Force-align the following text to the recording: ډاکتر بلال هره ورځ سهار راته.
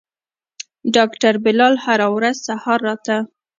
ډاکتر 0.95 1.33
بلال 1.43 1.73
هره 1.85 2.07
ورځ 2.15 2.35
سهار 2.47 2.79
راته. 2.87 3.17